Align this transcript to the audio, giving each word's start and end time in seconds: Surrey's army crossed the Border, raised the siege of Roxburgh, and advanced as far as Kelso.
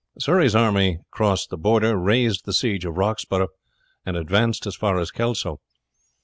Surrey's 0.17 0.55
army 0.55 0.97
crossed 1.11 1.51
the 1.51 1.57
Border, 1.59 1.95
raised 1.95 2.43
the 2.45 2.53
siege 2.53 2.85
of 2.85 2.97
Roxburgh, 2.97 3.49
and 4.03 4.17
advanced 4.17 4.65
as 4.65 4.75
far 4.75 4.97
as 4.97 5.11
Kelso. 5.11 5.59